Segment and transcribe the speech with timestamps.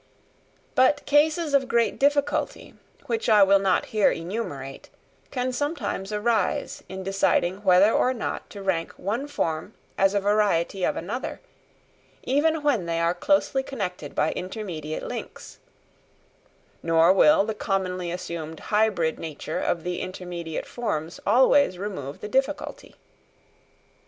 [0.73, 2.73] But cases of great difficulty,
[3.05, 4.89] which I will not here enumerate,
[5.51, 10.95] sometimes arise in deciding whether or not to rank one form as a variety of
[10.97, 11.39] another,
[12.23, 15.59] even when they are closely connected by intermediate links;
[16.81, 22.95] nor will the commonly assumed hybrid nature of the intermediate forms always remove the difficulty.